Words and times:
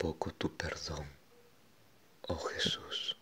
invoco 0.00 0.32
tu 0.32 0.56
perdón, 0.56 1.04
oh 2.28 2.38
Jesús, 2.54 3.18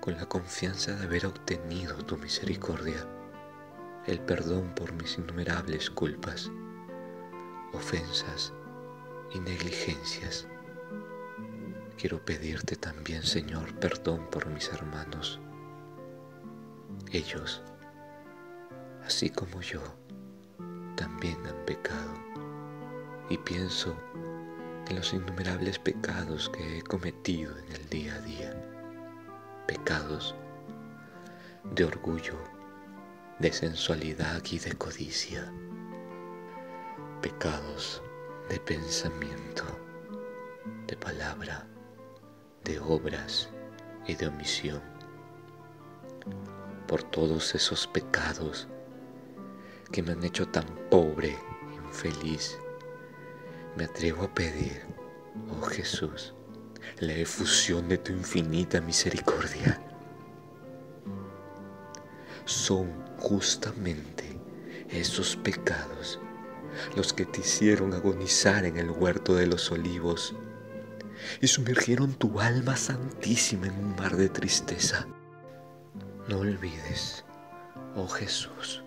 con 0.00 0.16
la 0.16 0.26
confianza 0.26 0.92
de 0.96 1.04
haber 1.04 1.24
obtenido 1.24 2.04
tu 2.04 2.16
misericordia, 2.16 3.06
el 4.08 4.18
perdón 4.18 4.74
por 4.74 4.92
mis 4.92 5.18
innumerables 5.18 5.88
culpas, 5.88 6.50
ofensas 7.72 8.52
y 9.32 9.38
negligencias. 9.38 10.48
Quiero 11.96 12.24
pedirte 12.24 12.74
también, 12.74 13.22
Señor, 13.22 13.72
perdón 13.78 14.26
por 14.32 14.46
mis 14.46 14.68
hermanos. 14.72 15.38
Ellos, 17.12 17.62
así 19.04 19.30
como 19.30 19.60
yo, 19.60 19.82
también 20.96 21.38
han 21.46 21.64
pecado 21.66 22.14
y 23.28 23.38
pienso 23.38 23.96
en 24.90 24.96
los 24.96 25.12
innumerables 25.12 25.78
pecados 25.78 26.50
que 26.50 26.78
he 26.78 26.82
cometido 26.82 27.56
en 27.56 27.72
el 27.72 27.88
día 27.88 28.14
a 28.16 28.20
día. 28.22 28.54
Pecados 29.68 30.34
de 31.74 31.84
orgullo, 31.84 32.36
de 33.38 33.52
sensualidad 33.52 34.42
y 34.50 34.58
de 34.58 34.72
codicia. 34.72 35.52
Pecados 37.22 38.02
de 38.48 38.58
pensamiento, 38.58 39.64
de 40.88 40.96
palabra, 40.96 41.68
de 42.64 42.80
obras 42.80 43.48
y 44.08 44.16
de 44.16 44.26
omisión. 44.26 44.82
Por 46.88 47.04
todos 47.04 47.54
esos 47.54 47.86
pecados 47.86 48.66
que 49.92 50.02
me 50.02 50.12
han 50.12 50.24
hecho 50.24 50.48
tan 50.48 50.66
pobre, 50.90 51.38
infeliz, 51.86 52.58
me 53.76 53.84
atrevo 53.84 54.24
a 54.24 54.34
pedir, 54.34 54.82
oh 55.50 55.62
Jesús, 55.62 56.34
la 56.98 57.14
efusión 57.14 57.88
de 57.88 57.98
tu 57.98 58.12
infinita 58.12 58.80
misericordia. 58.80 59.80
Son 62.44 62.90
justamente 63.18 64.38
esos 64.88 65.36
pecados 65.36 66.20
los 66.96 67.12
que 67.12 67.26
te 67.26 67.40
hicieron 67.40 67.94
agonizar 67.94 68.64
en 68.64 68.76
el 68.76 68.90
huerto 68.90 69.34
de 69.34 69.46
los 69.46 69.70
olivos 69.70 70.34
y 71.40 71.46
sumergieron 71.46 72.14
tu 72.14 72.40
alma 72.40 72.76
santísima 72.76 73.66
en 73.66 73.74
un 73.74 73.96
mar 73.96 74.16
de 74.16 74.28
tristeza. 74.28 75.06
No 76.28 76.38
olvides, 76.38 77.24
oh 77.96 78.08
Jesús, 78.08 78.82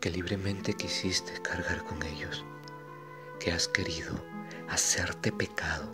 que 0.00 0.10
libremente 0.10 0.74
quisiste 0.74 1.40
cargar 1.42 1.84
con 1.84 2.02
ellos 2.02 2.44
que 3.42 3.50
has 3.50 3.66
querido 3.66 4.14
hacerte 4.68 5.32
pecado 5.32 5.90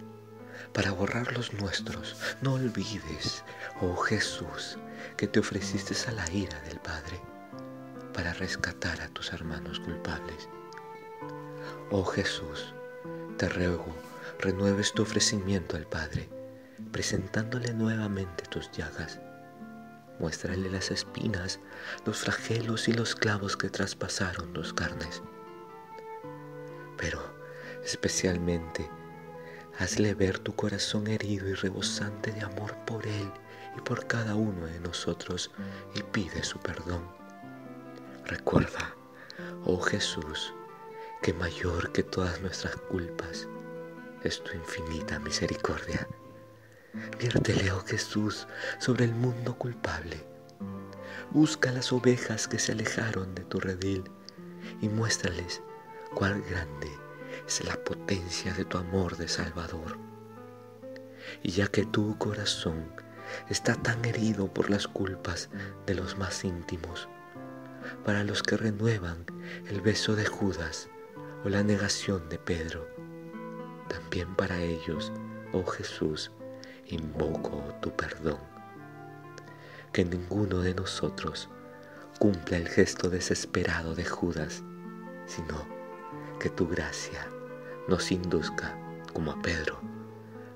para 0.75 0.93
borrar 0.93 1.33
los 1.33 1.55
nuestros. 1.55 2.15
No 2.43 2.55
olvides, 2.55 3.43
oh 3.81 3.97
Jesús, 3.97 4.77
que 5.17 5.27
te 5.27 5.41
ofreciste 5.41 5.95
a 6.11 6.13
la 6.13 6.31
ira 6.31 6.61
del 6.63 6.79
Padre 6.81 7.19
para 8.13 8.35
rescatar 8.35 9.01
a 9.01 9.09
tus 9.09 9.33
hermanos 9.33 9.81
culpables. 9.81 10.47
Oh 11.91 12.05
Jesús, 12.05 12.75
te 13.39 13.49
ruego, 13.49 13.87
renueves 14.41 14.93
tu 14.93 15.03
ofrecimiento 15.03 15.77
al 15.77 15.87
Padre, 15.87 16.29
presentándole 16.93 17.73
nuevamente 17.73 18.45
tus 18.45 18.71
llagas. 18.73 19.21
Muéstrale 20.19 20.69
las 20.69 20.91
espinas, 20.91 21.61
los 22.05 22.19
flagelos 22.19 22.89
y 22.89 22.93
los 22.93 23.15
clavos 23.15 23.57
que 23.57 23.71
traspasaron 23.71 24.53
tus 24.53 24.75
carnes. 24.75 25.23
Pero 26.99 27.38
Especialmente, 27.85 28.89
hazle 29.79 30.15
ver 30.15 30.39
tu 30.39 30.55
corazón 30.55 31.07
herido 31.07 31.49
y 31.49 31.55
rebosante 31.55 32.33
de 32.33 32.43
amor 32.43 32.77
por 32.85 33.07
Él 33.07 33.31
y 33.77 33.81
por 33.81 34.07
cada 34.07 34.35
uno 34.35 34.67
de 34.67 34.81
nosotros 34.81 35.51
y 35.95 36.03
pide 36.03 36.43
su 36.43 36.59
perdón. 36.59 37.03
Recuerda, 38.27 38.95
oh 39.65 39.81
Jesús, 39.81 40.53
que 41.23 41.33
mayor 41.33 41.93
que 41.93 42.03
todas 42.03 42.41
nuestras 42.41 42.77
culpas 42.77 43.49
es 44.25 44.43
tu 44.43 44.57
infinita 44.57 45.19
misericordia. 45.21 46.07
Viértele, 47.19 47.71
oh 47.71 47.85
Jesús, 47.87 48.49
sobre 48.79 49.05
el 49.05 49.15
mundo 49.15 49.57
culpable. 49.57 50.25
Busca 51.31 51.71
las 51.71 51.93
ovejas 51.93 52.49
que 52.49 52.59
se 52.59 52.73
alejaron 52.73 53.35
de 53.35 53.45
tu 53.45 53.61
redil 53.61 54.05
y 54.81 54.89
muéstrales 54.89 55.63
cuán 56.15 56.43
grande 56.49 57.08
es 57.49 57.65
la 57.65 57.83
potencia 57.83 58.53
de 58.53 58.67
tu 58.67 58.77
amor 58.77 59.17
de 59.17 59.27
Salvador. 59.27 59.97
Y 61.43 61.53
ya 61.53 61.69
que 61.69 61.87
tu 61.87 62.19
corazón 62.19 62.93
está 63.49 63.75
tan 63.75 64.05
herido 64.05 64.53
por 64.53 64.69
las 64.69 64.87
culpas 64.87 65.49
de 65.87 65.95
los 65.95 66.19
más 66.19 66.45
íntimos, 66.45 67.09
para 68.05 68.23
los 68.23 68.43
que 68.43 68.59
renuevan 68.59 69.25
el 69.67 69.81
beso 69.81 70.15
de 70.15 70.27
Judas 70.27 70.91
o 71.43 71.49
la 71.49 71.63
negación 71.63 72.29
de 72.29 72.39
Pedro, 72.39 72.87
también 73.89 74.37
para 74.37 74.61
ellos, 74.61 75.11
oh 75.55 75.65
Jesús, 75.65 76.31
invoco 76.87 77.75
tu 77.81 77.97
perdón. 77.97 78.41
Que 79.91 80.05
ninguno 80.05 80.61
de 80.61 80.75
nosotros 80.75 81.49
cumpla 82.19 82.59
el 82.59 82.69
gesto 82.69 83.09
desesperado 83.09 83.95
de 83.95 84.05
Judas, 84.05 84.63
sino 85.27 85.67
que 86.39 86.51
tu 86.51 86.69
gracia 86.69 87.27
nos 87.89 88.13
induzca, 88.13 88.79
como 89.15 89.33
a 89.33 89.41
Pedro, 89.41 89.81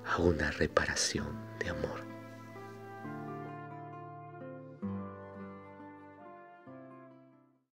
a 0.07 0.21
una 0.21 0.51
reparación 0.51 1.27
de 1.59 1.71
amor. 1.71 2.02